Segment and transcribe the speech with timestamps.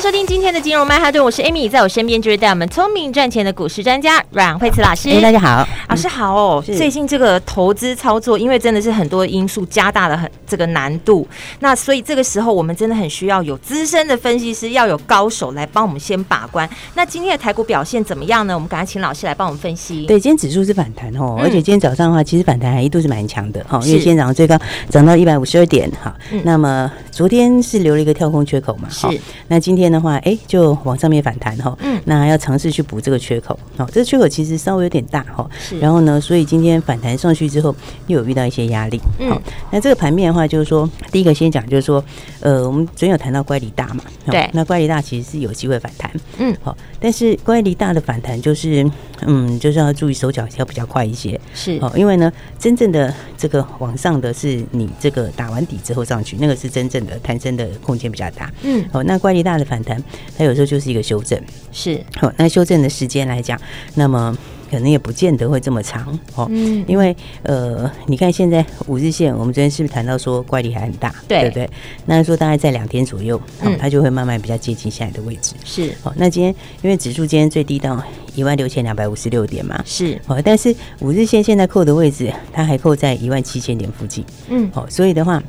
[0.00, 5.10] 迎收听今天的金融曼哈顿，我是 Amy，在我身边就是带我们聪明赚钱的股市专家阮慧慈老师。
[5.10, 6.64] 哎，大家好，老师好哦。
[6.66, 11.28] 最近这个投资操作，因为真的是很多因素加大了很这个难度，
[11.58, 16.66] 那所以这个时候我们真的很需要有资深的分析师，要有高手来帮我们先把关。
[16.94, 18.54] 那今天的台股表现怎么样呢？
[18.54, 20.06] 我们赶快请老师来帮我们分析。
[20.06, 26.14] 对，今天指数是反弹哦，而且今天早上的话，其实反弹还一度是蛮强的哈，因为今天早上最高涨到一百五十二点哈。
[26.42, 29.06] 那么昨天是留了一个跳空缺口嘛，是。
[29.48, 30.60] 那今天的话，哎就。
[30.60, 37.74] 就往上面反弹哈，嗯，那要尝试去补这个缺口，好，这个缺口其实稍微有点大哈，是，然后呢，所以今天反弹上去之后，
[38.08, 42.04] 又有遇到一些压力，好，那这个盘面的话，就是说，第一个先讲，就是说，
[42.40, 48.86] 呃，我们昨天有谈到乖离大嘛，对，那乖离大其实是有机会反弹，嗯，好，但是乖离大的反弹就是，
[49.22, 60.00] 嗯，就是要注意手脚要比较快一些，是，哦，因为呢，真正的这个往上的是你这个打完底之后上去，那个是真正的弹升的空间比较大，嗯，哦，那乖离大的反弹，
[60.36, 60.54] 它有。
[60.54, 61.40] 时候就是一个修正，
[61.72, 62.30] 是好。
[62.36, 63.58] 那修正的时间来讲，
[63.94, 64.36] 那么
[64.68, 66.46] 可能也不见得会这么长哦。
[66.50, 71.14] 嗯，因为呃，你看现在五日线，我们昨天是不是谈到说乖离还很大？
[71.28, 71.70] 对，对不对？
[72.04, 75.54] 那说大概在两天左右，嗯，它就会慢慢比较接近现在的位置。
[75.64, 76.12] 是哦。
[76.16, 78.02] 那今天因为指数今天最低到
[78.34, 80.42] 一万六千两百五十六点嘛，是哦。
[80.44, 84.24] 但是五日线现在扣的位置，它还扣在一万七千点附近。
[84.48, 84.84] 嗯，哦。
[84.90, 85.40] 所以的话。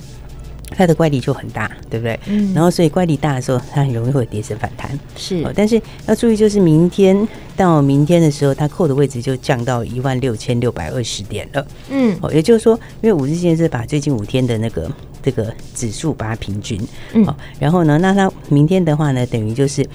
[0.75, 2.19] 它的乖离就很大，对不对？
[2.27, 2.53] 嗯。
[2.53, 4.97] 然后，所以乖离大的时候，它很容易会跌升反弹。
[5.15, 5.45] 是。
[5.55, 11.67] 但是要注意，就是明天到明天的时候，它扣的位置就降到一万六千六百二十点了。
[11.89, 12.17] 嗯。
[12.21, 14.89] 哦，也就是说，因为五日线是把最近五天的那个
[15.21, 16.81] 这个指数把它平均。
[17.13, 17.25] 嗯。
[17.25, 19.85] 好，然后呢，那它明天的话呢，等于就是。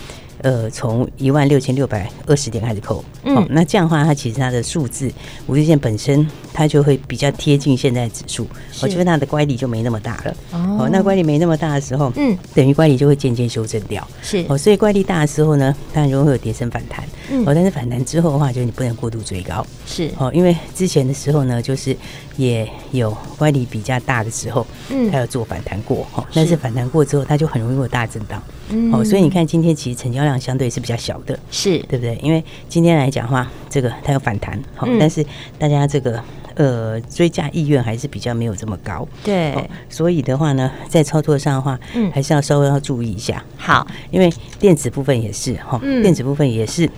[0.47, 5.11] 呃，从一万六千六百二十点开始扣，嗯，哦、那这样的话，它其实它的数字
[5.49, 8.47] 五日线本身它就会比较贴近现在指数，
[8.81, 10.37] 我觉得它的乖离就没那么大了。
[10.53, 14.07] 哦，哦那乖离没那么大的时候，嗯，等于乖离就会渐渐修正掉。
[14.23, 17.05] 是哦，所以乖离大的时候呢，当然就会有跌升反弹。
[17.29, 19.67] 嗯，哦，但是反弹之后的话，就是你不能过度追高。
[19.85, 21.97] 是哦，因为之前的时候呢，就是
[22.37, 28.43] 也有乖离比较大的时候，嗯，它有做反弹过哈，但是反弹过之后，它就很容易有大震荡。
[28.69, 31.79] 嗯，哦，所以你看今天其实成交量相对是比较小的，是。
[31.89, 32.19] 对不对？
[32.23, 35.25] 因为今天来讲的话，这个它有反弹，好，但是
[35.59, 36.23] 大家这个
[36.55, 39.55] 呃追加意愿还是比较没有这么高，对，
[39.89, 46.91] 所以的话呢，在操作上的话，嗯，还是要稍微要注意一下，好，因为电子部分也是哈，电子部分也是。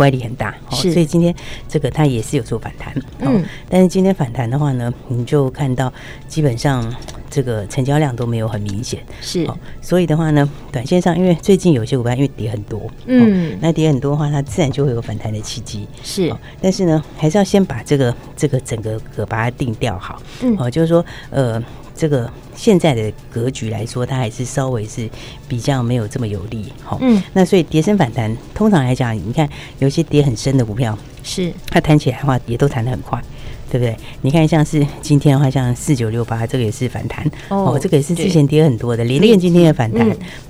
[0.00, 1.34] 乖离很大，是，所以今天
[1.68, 5.92] 这个它也是有做反弹，嗯，但是今天反弹的话呢，你就看到
[6.26, 6.90] 基本上
[7.28, 9.46] 这个成交量都没有很明显，是，
[9.82, 21.62] 所以的话呢，短线上因为最近有些股票因为跌很多，嗯，那跌很多的话，它自然就会有反弹的契机，是，但是呢，还是要先把这个这个整个可把它定掉好，嗯，哦，就是说，呃。
[22.00, 25.06] 这个现在的格局来说，它还是稍微是
[25.46, 29.46] 比较没有这么有利，好，嗯，那所以跌升反弹，通常来讲，你看
[29.80, 31.52] 有些跌很深的股票，是。
[31.68, 33.22] 它弹起来的话，也都弹得很快。
[33.70, 33.96] 对不对？
[34.22, 39.04] 你看，像是今天的话，像四九六八，这个也是反弹哦，这个也是之前跌很多的。
[39.04, 40.04] 连电今天也反弹，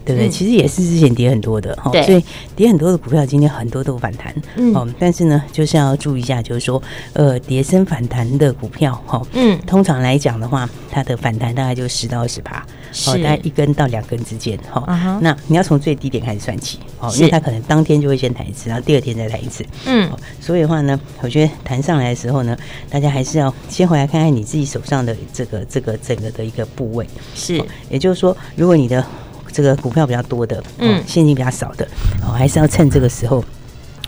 [0.05, 0.29] 对不对？
[0.29, 1.93] 其实也是之前跌很多的，哈。
[2.03, 2.25] 所以
[2.57, 4.35] 跌很多的股票，今天很多都反弹，
[4.75, 4.89] 哦。
[4.99, 6.83] 但是呢，就是要注意一下，就是说，
[7.13, 12.65] 呃，跌升反弹的股票，哈，嗯，通常来讲的话，它的反弹大概就十到二十趴，
[13.07, 14.83] 哦，大概一根到两根之间，哈。
[15.21, 20.11] 那你要从最低点开始算起，哦，因为它可能当天就会先弹一次，然后第二天再弹一次，嗯。
[20.41, 22.57] 所以的话呢，我觉得弹上来的时候呢，
[22.89, 23.11] 大家。
[23.11, 29.05] 还是要先回来看看你自己手上的这个这个整个的一个部位，是，也就是说，如果你的
[29.51, 31.85] 这个股票比较多的，嗯，现金比较少的，
[32.23, 33.45] 哦，还是要趁这个时候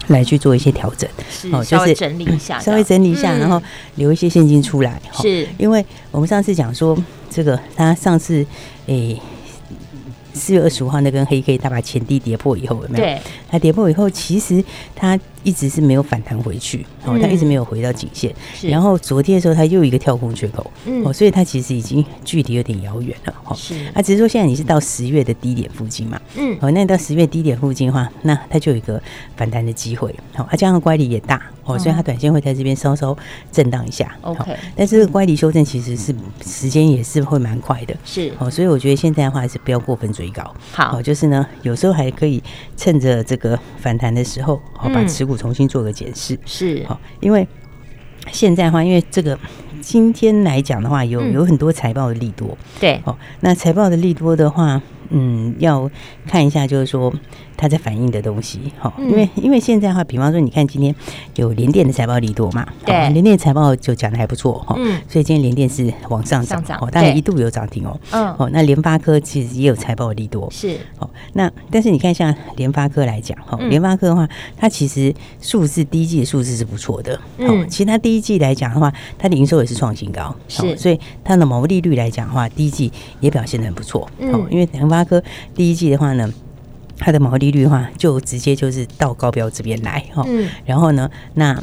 [0.09, 1.09] 来去做一些调整，
[1.53, 3.63] 哦，就是稍微整理一下， 稍微整理一下，然后
[3.97, 6.97] 留一些现金出来，是，因为我们上次讲说，
[7.31, 8.45] 这个他上次
[8.87, 9.21] 诶。
[10.35, 13.05] 四月二十五号那根黑 K，他把前低跌破以后，有没有？
[13.05, 13.21] 对，
[13.51, 14.65] 它跌破以后，其实
[14.97, 18.35] 它一直是没有反弹回去，哦，它一直没有回到颈线。
[18.55, 18.69] 是。
[18.69, 23.55] 然后昨天的时候，它又一个跳空缺口，嗯，哦，所以它其实已经距离有点遥远了，哈。
[23.57, 23.75] 是。
[23.95, 29.01] 啊，只是说现在你是到十月的低点附近嘛，嗯，哦，那你到十月低点附近的话，那它就有一个
[29.37, 33.17] 反弹的机会，好，啊，加上乖离也大，哦，所以它短线会在这边稍稍
[33.51, 34.57] 震荡一下，OK。
[34.77, 38.33] 但是这个乖离修正其实是时间也是会蛮快的，是。
[38.39, 42.43] 哦，所以我觉得现在的话是不要过分追高，好，就是呢，有时候还可以
[42.77, 47.47] 趁着这个反弹的时候，好，把持股重新做个检视，是，好，因为
[48.31, 49.39] 现在的话，因为这个。
[49.81, 54.81] 今天来讲的话，有有很多财报的利多，嗯、对，哦，那财报的利多的话，
[55.11, 55.91] 嗯，要
[56.25, 57.13] 看一下，就是说。
[57.63, 60.93] 它在反映的东西，哈，因为因为现在的话，比方说，你看今天
[61.37, 85.23] 有联电的财报利多嘛，对，联电财报就讲的还不错，哈，嗯，所以今天联电是往上涨，哦，当然一度有涨停哦，嗯，哦，那联发科其实也有财报的利多，是，哦，那但是你看像联发科来讲，哈，联发科的话，它其实数字第一季的数字是不错的，嗯，其实它第一季来讲的话，它的营收也是创新高，是，所以它的毛利率来讲的话，第一季也表现的很不错，嗯，因为联发科
[85.55, 86.29] 第一季的话呢。
[86.99, 91.63] 它的毛利率的话，就直接就是到高标这边来哈，嗯，然后呢，那。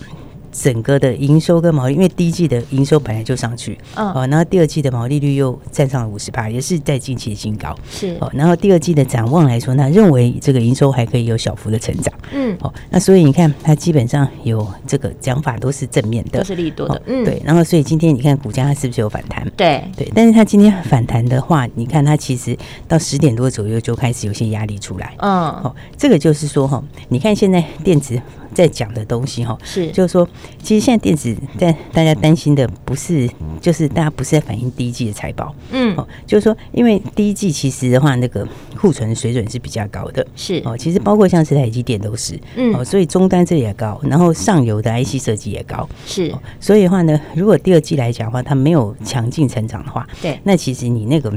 [0.51, 8.29] 整个的营收跟毛利，因为第一季的营收本来就上去，嗯哦，然后第二季的毛利率又站上了五十八，也是在近期的新高，是哦。
[8.33, 17.41] 然后第二季的展望来说，那认为这个营收还可以有小幅的成长，嗯，哦，那所以你看，它基本上有这个讲法都是正面的，都是利多的，嗯，对。
[17.45, 19.47] 然后所以今天你看股价它是不是有反弹？
[19.55, 22.57] 对对，但是它今天反弹的话，你看它其实
[22.87, 25.31] 到十点多左右就开始有些压力出来，嗯，
[25.63, 28.19] 哦，这个就是说哈，你看现在电子。
[28.59, 29.89] 在讲的东西哈，是。
[29.91, 30.27] 就是说，
[30.61, 33.29] 其实现在电子在大家担心的不是，
[33.61, 38.45] 就是大家不是在反映第一季的财报，嗯，哦，就是说，因为第一季其实的话，那个
[38.75, 40.61] 库存水准是比较高的，是。
[40.65, 51.31] 哦，其实包括像是台积电都是，嗯，哦，所以终端这里也高，然后上游的 IC 设计也高，是，所以的话呢，如果第二季来讲的话，它没有强劲成长的话，对，那其实你那个。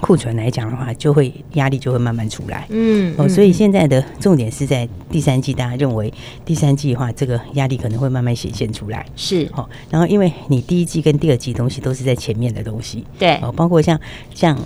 [0.00, 2.66] 库存来讲的话，就会压力就会慢慢出来。
[2.70, 6.12] 嗯，哦，所以现在的重点是在第三季，大家认为
[6.44, 9.04] 第三季的话，这个压力可能会慢慢显现出来。
[9.16, 13.98] 是，哦，然后因为你第一季跟第二季东西都是在前面的东西，对，哦，包括像
[14.34, 14.56] 像。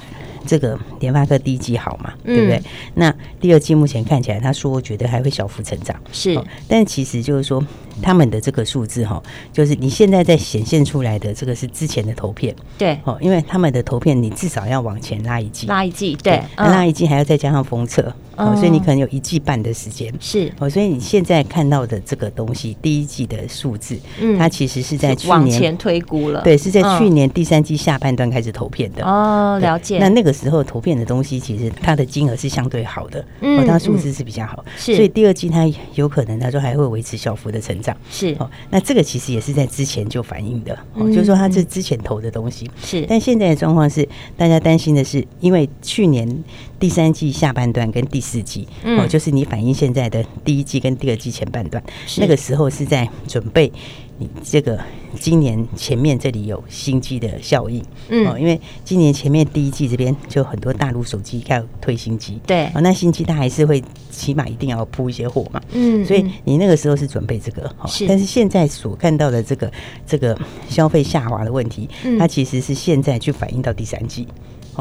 [0.47, 2.63] 这个联发科第一季好嘛，嗯、对不对？
[2.95, 6.45] 那第二季目前看起来，他说我觉得还会小幅成长，是、哦。
[6.67, 7.65] 但其实就是说，
[8.03, 9.23] 他们的这个数字哈、哦，
[9.53, 12.99] 就是你现在在显现出来的这个是之前的投片，对。
[13.05, 20.51] 哦，因为他们的投片，你至少要往前拉一季，拉一季，对，对拉一季还要再加上封测，嗯、哦，所以你可能有一季半的时间，是。
[20.59, 29.05] 哦，所以你现在看到的这个东西，第一季的数字，嗯，它其实是在去年往前推估了，对，是在去年第三季下半段开始投片的。
[29.05, 29.99] 哦，了解。
[29.99, 31.11] 那那个时候投片的。
[31.11, 38.49] 东西其实它的金额是相对好的，嗯，它数字是比较好，是，所以第二季它有可能，他说还会维持小幅的成长，是哦。
[38.71, 43.05] 那这个其实也是在之前就反映的，哦，就是说它是之前投的东西，是。
[43.09, 46.45] 但现在的状况是，大家担心的是，因为去年
[46.81, 51.81] 第三季下半段跟第四季，哦，就是你反映现在的第一季跟第二季前半段，
[52.17, 53.71] 那个时候是在准备。
[54.19, 54.79] 你这个
[55.19, 69.73] 今年前面这里有新机的效应，嗯，哦，因为今年前面第一季这边就很多大陆手机要推新机，对，哦，那新机它还是会起码一定要铺一些货嘛，嗯，所以你那个时候是准备这个，哦，是，但是现在所看到的这个
[70.07, 70.39] 这个
[70.69, 71.89] 消费下滑的问题，
[72.19, 74.29] 它其实是现在去反映到第三季，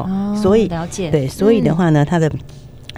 [0.02, 2.30] 哦，所以了解，对，所以的话呢，它的。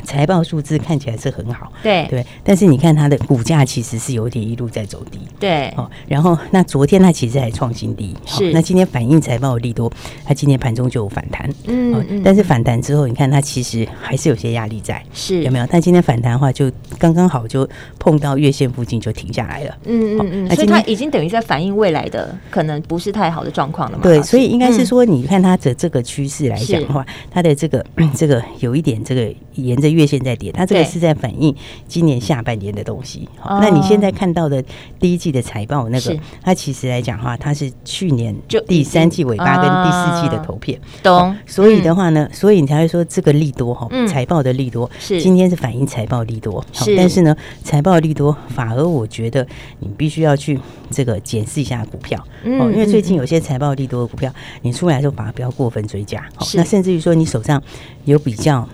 [0.04, 5.90] 财报数字看起来是很好，对对，但是你看它的股价其实是有点一路在走低，对哦。
[6.06, 8.52] 然后那昨天它其实还创新低，是。
[8.52, 9.90] 那今天反映财报的利多，
[10.25, 12.22] 它今天盘中就有反弹，嗯，嗯。
[12.25, 15.67] 但是反弹之后，你看它其实还是有些压力在，是有没有？
[15.70, 20.56] 但今天反弹的话，就刚刚好就碰到月线附近就停下来了，嗯嗯嗯。
[20.56, 24.03] 所以它已经等于在反映未来的可能不是太好的状况了嘛？
[24.03, 27.84] 对，所以应该是说，你看它的这个趋势来讲的话，它的这个
[28.15, 31.55] 这个有一点这个沿着月线在跌，它这个是在反映
[31.87, 33.29] 今年下半年的东西。
[33.39, 34.63] 好，那你现在看到的
[34.99, 41.34] 第一季的财报，那个它其实来讲的话，它是去年就第三季尾巴跟第四季的投片，懂？
[41.46, 45.20] 所以的话呢，所以你才会说这个利多哈，财报的利多是。
[45.20, 46.96] 今天是反映财报利多，是。
[46.96, 49.46] 但是呢，财报利多反而我觉得
[49.79, 50.58] 你必须要去
[50.91, 54.32] 这个检视一下股票，哦，因为最近有些财报利多的股票，
[54.63, 57.63] 你出来的时候反而不要过分追加，好，那甚至于说你手上
[58.05, 58.69] 有比较。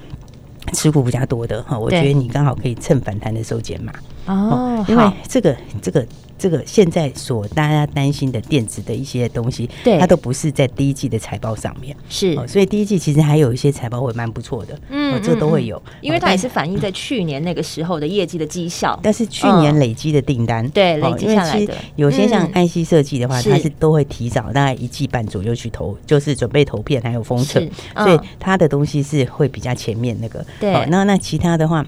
[0.73, 3.93] 持股比较多的哈，我觉得你刚好可以趁反弹的时候减码。
[4.27, 6.07] 哦，因为这个这个
[6.39, 27.61] 这个现在所大家担心的电子的一些东西，对，它都不是在第一季的财报上面，是，所以第一季其实还有一些财报会蛮不错的，嗯，这个都会有，因为它也是反映在去年那个时候的业绩的绩效，但是去年累积的订单，对，累积下来的，有些像 IC 设计的话，它是都会提早大概一季半左右去投，就是准备投片还有封测，
[27.97, 31.85] 所以它的东西是会比较前面那个，对，那那其他的话。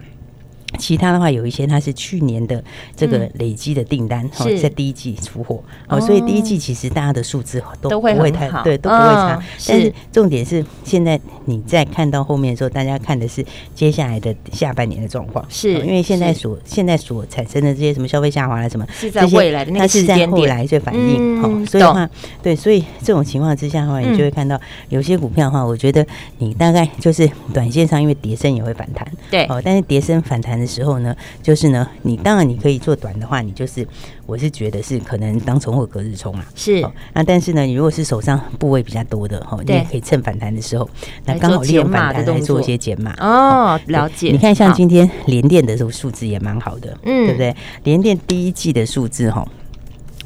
[0.79, 2.63] 其他的话，有一些它是去年的
[2.97, 9.43] 这个累积的订单，哦，在第一季出货，哦，所以第一季其实大家的数字都不会太对，都不会差。
[9.67, 22.09] 但是重点是，现在你在看到后面的时候，大家看的是接下来的下半年的状况，是因为现在所现在所产生的这些什么消费下滑啊什么，是在未来的那个时间点，它是在后来在反应，哦，所以的话，
[22.43, 26.07] 对，所以这种情况之下的话，你就会看到有些股票的话，我觉得
[26.39, 30.60] 你大概就是短线上，因为跌升也会反弹，对，哦，但是跌升反弹。
[30.61, 33.87] 的时候呢，就是呢，你当然你可以做短的话，你就是
[34.27, 36.87] 我是觉得是可能当冲或隔日冲啊，是。
[37.15, 40.89] 那但是呢，你如果是手上部位比较多的哈，你也可以趁反弹的时候，
[41.25, 43.81] 那刚好利用反弹来做一些减码哦。
[43.87, 44.31] 了解。
[44.31, 47.57] 你看像今天联电的这个数字也蛮好的，嗯，对不对？
[47.85, 49.47] 联电第一季的数字哈。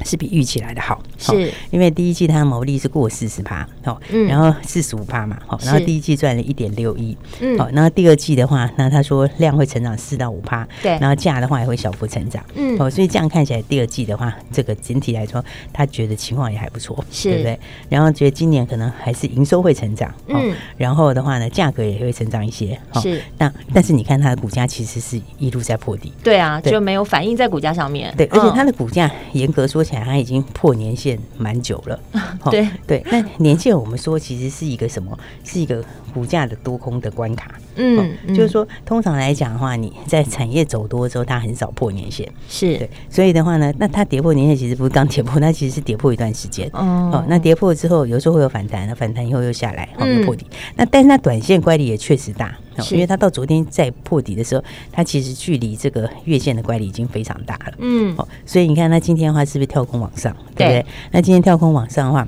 [0.05, 1.51] 是比预期来的好，是。
[1.71, 15.43] 因为第一季它的毛利是过四十趴，好，然后四十五趴嘛，好，然后第一季赚了一点六亿，嗯，好，然后第二季的话，那他说量会成长四到五趴，对，然后价的话也会小幅成长，嗯，好，所以这样看起来第二季的话，这个整体来说，
[15.73, 17.59] 他觉得情况也还不错，是，对不对？
[17.89, 31.99] 然后觉得今年可能还是营收会成长，嗯，然后的话呢，价格也会成长一些，是，那但是你看它的股价其实是一路在破底，对啊，就没有反映在股价上面，对，而且它的股价严格说起来，它已经破年限蛮久了，
[32.49, 33.03] 对对。
[33.11, 35.17] 那年限我们说其实是一个什么？
[35.43, 35.83] 是一个
[36.13, 37.51] 股价的多空的关卡。
[37.75, 42.27] 嗯，就是说通常来讲的话，你在产业走多之后，它很少破年限。
[42.47, 46.69] 是对，所以的话呢，那它跌破年限其实不是刚跌破，它其实是跌破一段时间。
[46.73, 50.45] 哦，那跌破之后，有时候会有反弹，那反弹以后又下来，好，又破底。
[50.75, 52.55] 那但是它短线乖离也确实大。
[52.91, 57.73] 因为它到昨天在破底的时候，它其实距离这个月线的乖离已经非常大了。
[57.77, 60.35] 嗯，哦，所以你看它今天的话是不是跳空往上？
[60.57, 60.85] 对不对？
[61.11, 62.27] 那今天跳空往上的话，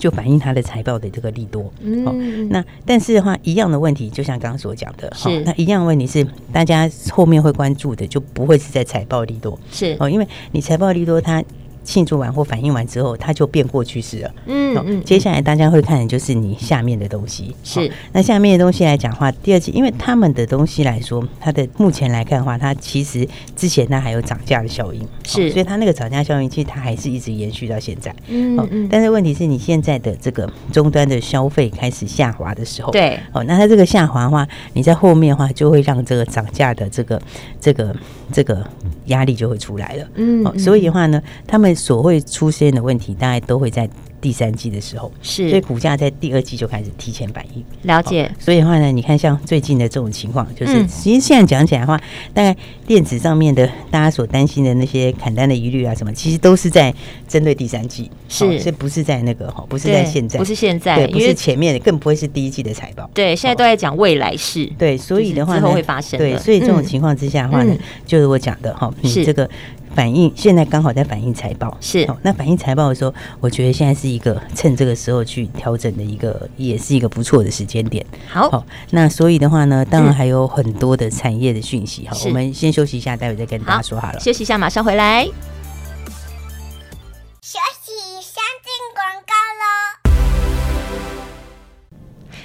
[0.00, 1.70] 就反映它的财报的这个利多。
[1.80, 9.56] 嗯，那但是的话，一样的问题，就像刚刚所讲的，是那一样的问题是，大家后面会关注的，就不会是在财报利多。
[9.70, 11.44] 是哦，因为你财报利多它。
[11.82, 14.30] 庆祝完或反应完之后，它就变过去式了。
[14.46, 17.54] 嗯，嗯，接下来大家会看的就是你下面的东西。
[17.64, 25.06] 是，那下面的东西来讲的话，第二季，因为他们的东西来说，它的目前来看的话，它其实之前它还有涨价的效应。
[25.24, 28.14] 是，所以它那个涨价效应，其实它还是一直延续到现在。
[28.28, 37.20] 嗯，嗯，但是问题是你现在的这个终端的消费开始下滑的时候，对，哦，那它这个下滑的话，你在后面的话就会让这个涨价的这个
[37.60, 37.94] 这个
[38.32, 38.64] 这个
[39.06, 40.08] 压力就会出来了。
[40.16, 41.70] 嗯，哦，所以的话呢，他们。
[41.80, 43.88] 所会出现的问题，大概都会在
[44.20, 47.64] 第三季的时候，是，所以股价在第二季就开始提前反应。
[47.82, 48.30] 了解。
[48.38, 52.00] 所以的话呢，你看像最近的这种情况，就是其实现在讲起来的话，
[52.34, 52.54] 大概
[52.86, 56.94] 电子上面的大家所担心的那些砍单的疑虑啊什么，其实都是在
[57.26, 63.08] 针对第三季，是，所以不是在那个哈，不是在现在，不是现在，对不是前面的，更不会是第一季的财报。
[63.14, 64.70] 对，现在都在讲未来式。
[64.78, 66.18] 对，所以的话之后会发生。
[66.18, 67.74] 对，所以这种情况之下的话呢，
[68.06, 69.48] 就是我讲的哈，你这个。
[69.94, 78.04] 反映现在刚好在反映财报，是那反映财报的时候，我觉得现在是一个趁这个时候去调整的一个，也是一个不错的时间点。
[78.28, 82.06] 好，好，那所以的话呢，当然还有很多的产业的讯息。
[82.08, 84.20] 好，我们先休息一下，待会再跟大家说好了。
[84.20, 85.28] 休息一下，马上回来。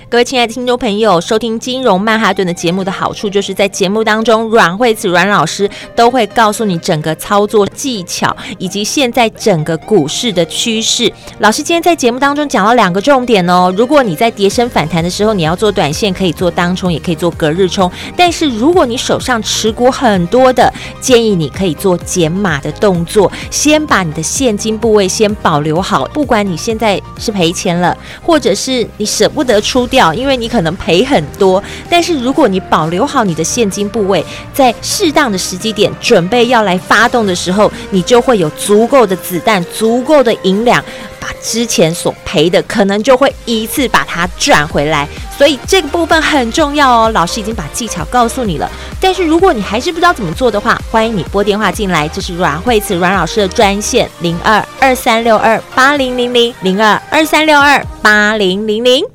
[0.07, 11.12] 各位亲爱的听众朋友，收听金融曼哈顿的节目的好处，就是在节目当中，阮慧慈阮老师都会告诉你整个操作技巧，以及现在整个股市的趋势。
[11.39, 13.74] 老师今天在节目当中讲了两个重点哦。
[13.75, 17.91] 如果你在跌升反弹的时候，你要做短线，可以做当冲，也可以做隔日冲。
[18.15, 20.71] 但是如果你手上持股很多的，
[21.01, 26.05] 建议你可以做减码的动作，先把你的现金部位先保留好。
[26.13, 29.89] 不管你现在是赔钱了，或者是你舍不得出。
[29.95, 40.83] 掉，因为你可能赔很多，但是如果你保留好你的现金部位，在适当的时机点准备要来发动的时候，你就会有足够的子弹，足够的银两，
[41.19, 45.07] 把之前所赔的可能就会一次把它赚回来。
[45.38, 48.71] 所以这个部分很重要哦，老师已经把技巧告诉你了。
[49.01, 59.14] 但是如果你还是不知道怎么做的话，欢迎你拨电话进来，这是阮慧慈阮老师的专线零二二三六二八零零零零二二三六二八零零零。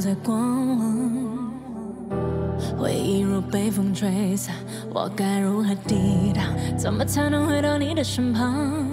[0.00, 1.08] 在过往？
[2.78, 4.54] 回忆如被风吹散，
[4.94, 6.44] 我该如何抵挡？
[6.76, 8.86] 怎么才能回到你的身旁？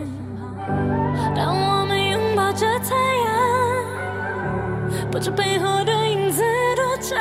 [1.36, 2.96] 当我们拥抱着太
[3.26, 6.42] 阳，不知背后的影子
[6.76, 7.20] 多长，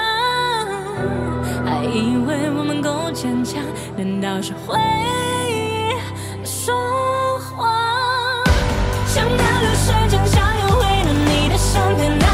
[1.67, 3.63] 还以为我们够坚强，
[3.99, 4.79] 难道是回
[5.51, 5.95] 忆
[6.43, 6.75] 说
[7.39, 7.69] 谎？
[9.07, 12.34] 想到流水将想要回到你的身边。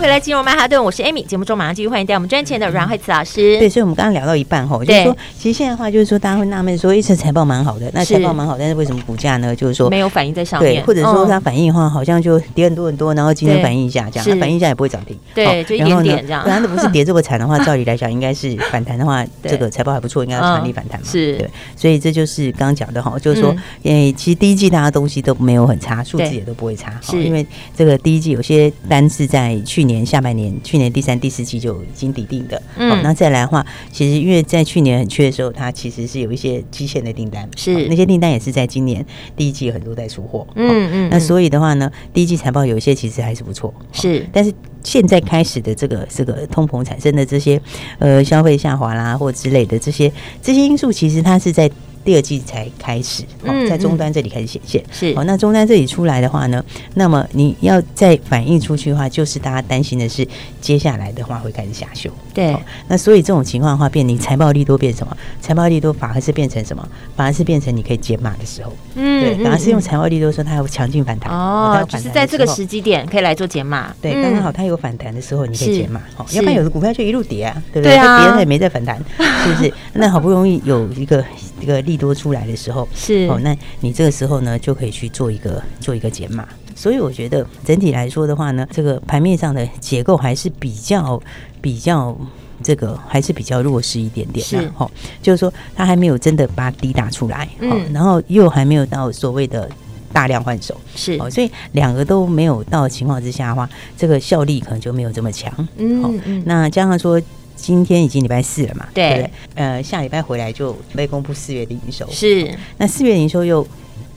[0.00, 1.22] 回来，金融曼哈顿，我是 Amy。
[1.22, 3.58] 节目中马上继续欢迎带我们赚钱的阮慧慈老师。
[3.58, 9.54] 对，所以我们刚刚聊到一半哈，就是说，其实现在的话就是说，大家会纳闷说，一次财报蛮好的，那财报蛮好，但是为什么股价呢？
[9.54, 16.44] 就是说没有反应在上面，对，或者说它反应的话，好像就跌很多很多，然后今天反应一下这样，它反应一下也不会涨停，对，就一点点这样。
[16.44, 21.06] 不然不是跌这么惨的话， 照理来讲应该是反弹的话，这个财报还不错，应该要传力反弹嘛。
[21.06, 32.60] 是对，所以这就是刚刚讲的哈，就是说，诶，其实第一季大家东西都没有很差，数字也都不会差，是因为这个第一季有些单是在去年下半年，去年第三、第四季就已经底定的。
[32.76, 39.04] 嗯，那再来的话，其实因为在去年很缺的时候，它其实是有一些基线的订单，是那些订单也是在今年
[39.36, 40.46] 第一季很多在出货。
[40.54, 43.72] 嗯嗯，那所以的话呢，第一季财报有一些其实还是不错。
[43.92, 47.60] 是，但是现在开始的这个这个通膨产生的这些
[47.98, 51.70] 呃消费下滑啦，或之类的这些这些因素，其实它是在。
[52.04, 55.24] 第二季才开始，哦，在终端这里开始显现，是哦。
[55.24, 60.26] 那终端这里出来的话呢，那么你要再反映出去的话，就是大家担心的是
[60.60, 62.56] 接下来的话会开始下修，对。
[62.88, 65.16] 那所以这种情况的话，变你财报利多变什么？
[65.40, 66.86] 财报利多反而是变成什么？
[67.16, 69.44] 反而是变成你可以减码的时候，嗯，对。
[69.44, 77.96] 反而是用财报利多说它有强劲反弹哦，就是在这个时机点可以来做减码，对，刚刚好它有反弹的时候你可以减码，哦，要不然有的股票就一路跌啊，对不对？
[77.96, 79.72] 它跌了它也没再反弹，是不是？
[79.92, 81.24] 那好不容易有一个
[81.60, 81.80] 一个。
[81.80, 86.46] 利多出来的时候是哦，那你这个时候呢就可以去做一个做一个减码。
[86.76, 91.20] 所以我觉得整体来说的话呢，这个盘面上的结构还是比较
[91.60, 92.16] 比较
[92.62, 94.88] 这个还是比较弱势一点点的是哦，
[95.22, 99.68] 就是说它还没有真的把底打出来，嗯，然后又还没有到所谓的
[100.12, 107.20] 大量换手是哦，所以两个都没有到情况之下的话，这个效力可能就没有这么强，嗯嗯，那加上说。
[107.60, 108.86] 今天已经礼拜四了嘛？
[108.94, 109.30] 对，对不对？
[109.54, 112.08] 呃，下礼拜回来就被公布四月的营收。
[112.10, 113.66] 是，那四月营收又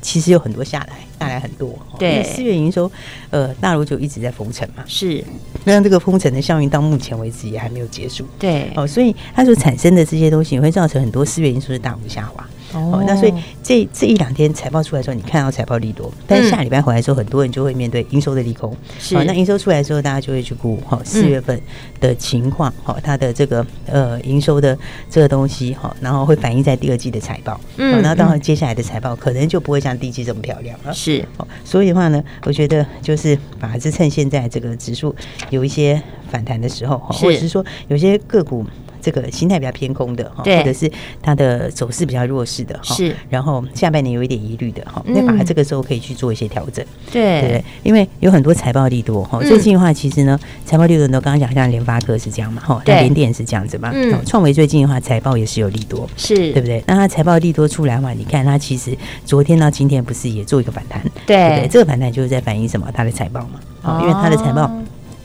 [0.01, 1.77] 其实有很多下来，下来很多。
[1.99, 2.91] 对，四月营收，
[3.29, 4.84] 呃，大陆就一直在封城嘛。
[4.88, 5.23] 是，
[5.65, 8.25] 那这个封城的效应到目前为止也还没有结束。
[8.39, 12.47] 对，哦，所以它所产生的这些东西会造成很多四月营收的大幅下滑。
[12.73, 18.75] 哦，那所以这这一两天财报出来的时候，你看到财报利多，但是下礼拜回来的时候，很多人就会面对营收的利空。
[18.99, 21.59] 是，那营收出来的时候，大家就会去估哈四月份
[21.99, 24.77] 的情况，哈它的这个呃营收的
[25.09, 27.59] 这个东西哈，然后会反映在第二季的财报。
[27.77, 30.93] 嗯，那当然接下来的财报可能就不会像第一季这么漂亮了。
[30.93, 35.15] 是，哦，所以的话呢，我觉得就是反而是趁现在这个指数
[35.49, 38.65] 有一些反弹的时候，或者是说有些个股。
[39.04, 40.89] 这个心态比较偏空的哈，或者是
[41.22, 47.42] 它的走势比较弱势的哈，是，然后下半年有一点疑虑的哈，那反而这个时候可以去做一些调整，对。
[47.42, 56.54] 对，因为有很多财报利多哈，最近的话其实呢，财报利多都刚刚讲像联发科是这样嘛哈，那联电是这样子嘛，嗯，创维最近的话财报也是有利多，是。
[56.54, 56.82] 对不对？
[56.88, 61.50] 那它财报利多出来的话，你看它其实昨天到今天不是也做一个反弹，对。
[61.50, 61.68] 不对？
[61.68, 62.88] 这个反弹就是在反映什么？
[62.94, 64.72] 它的财报嘛，哦，因为它的财报。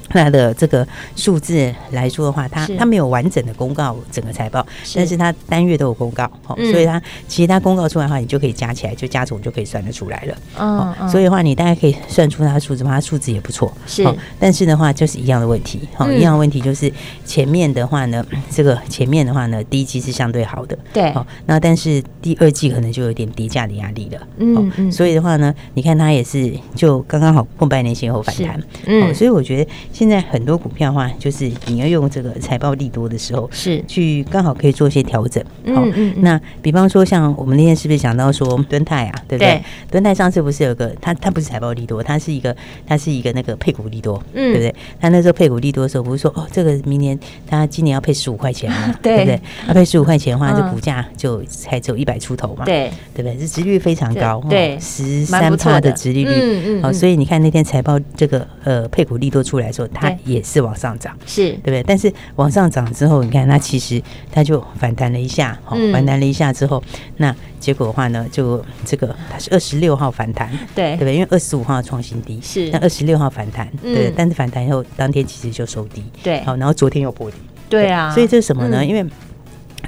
[0.08, 6.30] 它的这个数字来说的话，它它没有完整的公告整个财报，但是它单月都有公告，
[6.72, 10.36] 所以它其实它公告出来的话，你就可以加起来，就加总就可以算得出来了。
[10.58, 13.72] 嗯，所以的话，你大概可以算出它的数字，它数字也不错。
[13.86, 14.06] 是，
[14.38, 16.90] 但是的话就是一样的问题，好，一样的问题就是
[17.24, 24.26] 前面的话呢，这个前面的话呢，第一季是相对好的，对，好，那但是第二季可能就有点跌价的压力了。
[24.38, 29.68] 嗯嗯，所以的话呢，你看它也是就刚刚好过半年前后反弹，嗯，所以我觉得。
[29.98, 35.42] 现在很多股票的话，就是你要用这个财报利多的时候，是去刚好可以做一些调整。
[35.74, 35.84] 好，
[36.18, 39.60] 那比方说像我们那天是不是讲到说敦泰啊，对不对？
[39.90, 42.54] 敦泰上次不是有个它它不是财报利多，它是一个
[42.86, 44.72] 它是一个那个配股利多，对不对？
[45.00, 49.40] 它那时候配股利多的时候，不是说哦，这个明年它今年要配十五块钱嘛， 对不对？
[49.66, 53.36] 要配十五块钱的话，这股价就才只有一百出头嘛，对对不对？
[53.36, 59.87] 这殖利率非常高，对十三趴的值利率，嗯嗯，好，所以你看那天财报这个呃配股利多出来的时候。
[59.94, 61.50] 它也是往上涨，是。
[61.50, 61.82] 对不对？
[61.82, 66.82] 但是往上涨之后，你看它其实它就反弹了一下，好，反弹了一下之后，
[67.16, 70.96] 那结果的话呢，就这个它是二十六号反弹，对。
[70.96, 71.14] 对不对？
[71.14, 72.68] 因为二十五号创新低，是。
[72.70, 77.36] 那二十六号反弹，对，但是反弹以后当天其实就收低，对，好，然后昨天又破低，
[77.68, 78.84] 对啊，所以这是什么呢？
[78.84, 79.04] 因为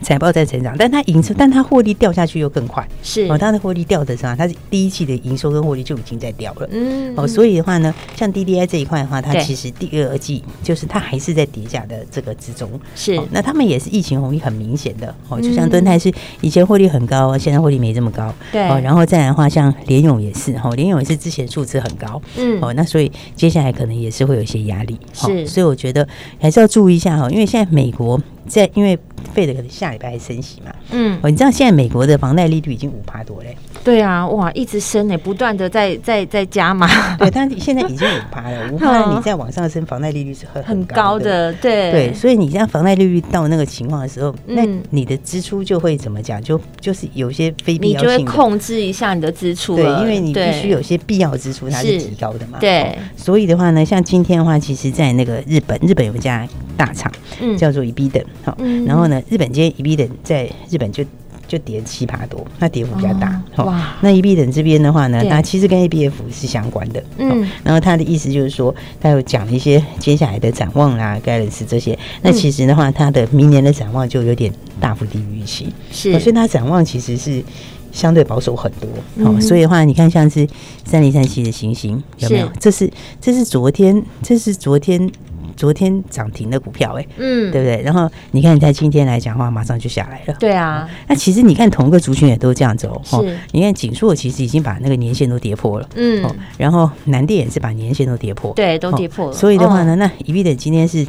[0.02, 3.26] 财报在成长，但它营收，但它获利掉下去又更快，是。
[3.28, 26.06] 哦，它的获利掉的时候，它第一季的营收跟获利就已经在掉了，嗯，哦，所以的话呢，像 DDI 这一块的话，它其实第二季就是它还是在跌价的这个之中，是，那他们也是疫情红利很明显的，哦，就像敦泰是以前获利很高，现在获利没这么高，对，哦，然后再来的话，像联咏也是，哈，联咏也是之前数字很高，嗯，哦，那所以接下来可能也是会有一些压力，是，所以我觉得
[26.40, 28.98] 还是要注意一下哈，因为现在美国在因为
[29.32, 30.72] 费的可能下礼拜还升息嘛。
[30.90, 33.56] 嗯，哦，你知道现在美国的房贷利率已经五趴多嘞。
[33.82, 36.88] 对啊，哇，一直升呢，不断的在在在加嘛。
[37.16, 41.52] 对，但现在已经五趴了， 五趴你再往上升，房贷利率是很很高的。
[41.54, 46.42] 对对，所以你这样房贷利率到那个情况的时候，那你的支出就会怎么讲？
[46.42, 49.76] 就就是有些非必要性，你就会控制一下你的支出。
[49.76, 52.58] 对，因为你必须有些必要支出，它是提高的嘛。
[52.58, 57.10] 对，所以的话呢，像今天的话，其实，在那个日本，日本有一家大厂，
[57.56, 61.04] 叫做 Ebiden，好，然后呢，日本今天 Ebiden 在日本就。
[61.50, 63.42] 就跌七八多，那跌幅比较大。
[63.56, 67.02] 哦、哇，那 Ebiden 这边的话呢，那其实跟 ABF 是相关的。
[67.18, 71.98] 嗯，然后他的意思就是说，他有讲一些接下来的展望啦，guidance 这些。
[72.22, 75.72] 那其实的话，他的明年的展望就有点大幅低于预期。
[75.90, 77.42] 是，所以他展望其实是
[77.90, 78.88] 相对保守很多。
[79.24, 80.46] 好、嗯，所以的话，你看像是
[80.84, 82.46] 三零三七的行星有没有？
[82.46, 85.10] 是这是这是昨天，这是昨天。
[85.60, 87.82] 昨天涨停的股票，欸，哎，嗯，对不对？
[87.82, 90.34] 然后你看，你在今天来讲的话，马上就下来了。
[90.40, 92.98] 对啊，那其实你看，同一个族群也都这样走。
[93.04, 95.86] 是，你看锦硕其实已经把那个年线都跌破了。
[95.96, 96.24] 嗯，
[96.56, 99.32] 然后南电也是把年线都跌破，对，都跌破了。
[99.34, 101.06] 所以的话呢，那 Ebiden 今天是。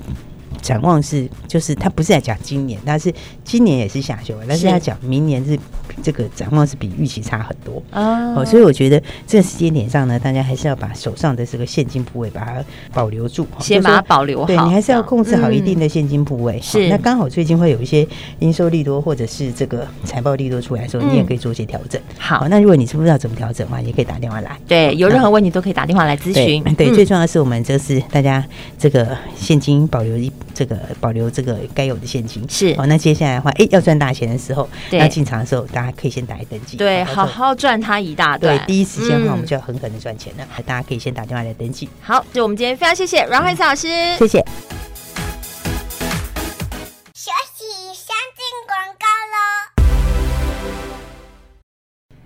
[0.61, 5.57] 展望是，就是他不是在讲今年，但是今年也是下修，但是他讲明年是
[6.01, 16.59] 这个展望是比预期差很多哦，所以我觉得这个时间点上呢，大家还是要把手上的这个现金部位把它保留住，先把它保留好，对，你还是要控制好一定的现金部位。
[16.61, 18.07] 是，那刚好最近会有一些
[18.39, 21.99] 营收利多或者是这个财报利多出来的时候，你也可以做一些调整。
[22.17, 24.57] 好，那如果你是不知道怎么调整的话，也可以打电话来。
[24.67, 26.63] 对，有任何问题都可以打电话来咨询。
[26.75, 28.45] 对，最重要的是我们就是大家
[28.77, 30.31] 这个现金保留一。
[30.61, 38.55] 这个保留这个该有的现金是哦，那接下来的话，哎，要赚大钱的时候，要进场的时候，大家可以先打来登记，对，好好赚它一大段。
[38.55, 41.89] 对，第一时间的话，我们就要狠狠的赚钱了，大家可以先打电话来登记。
[41.99, 43.87] 好，就我们今天非常谢谢阮慧慈老师，
[44.19, 44.45] 谢谢。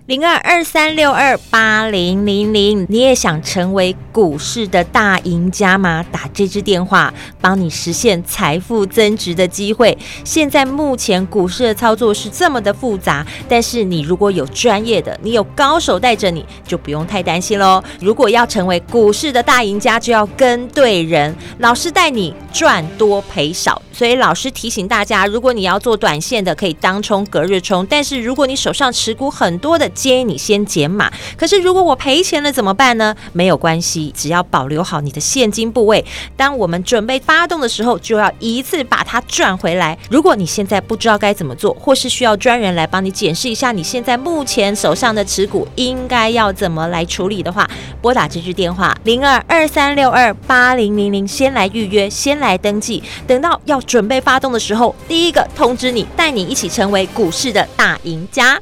[0.06, 6.04] 零二二三六二八零零零，你也想成为股市的大赢家吗？
[6.12, 9.98] 打这支电话，帮你实现财富增值的机会。
[10.22, 17.82] 现在目前股市的操作是这么的复杂，但是你如果有专业的，你有高手带着你，就不用太担心喽。
[18.00, 23.82] 如果要成为股市的大赢家，就要跟对人，老师带你赚多赔少。
[23.96, 33.16] 所以老师提醒大家，如果你要做短线的，可以当冲隔日冲，但是如果你手上持股很多的，建议你先减码，可是如果我赔钱了怎么办呢？
[33.32, 36.04] 没有关系， 只要保留好你的现金部位，
[36.36, 39.96] 当我们准备发动的时候，就要一次把它赚回来。
[40.10, 47.66] 如果你现在不知道该怎么做，或是需要专人来帮你检视一下你现在目前手上的持股应该要怎么来处理的话，
[48.02, 58.60] 拨打这支电话零二二三六二八零零零，先来预约，先来登记，等到要准备发动的时候，第一个通知你，带你一起成为股市的大赢家。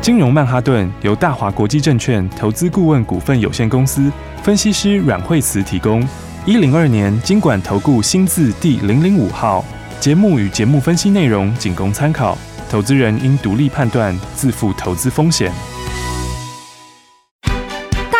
[0.00, 4.10] 金融曼哈顿由大华国际证券投资顾问股份有限公司
[4.42, 6.06] 分析师阮慧慈提供。
[6.46, 9.62] 一零二年金管投顾新字第零零五号。
[10.00, 12.38] 节目与节目分析内容仅供参考，
[12.70, 15.52] 投资人应独立判断，自负投资风险。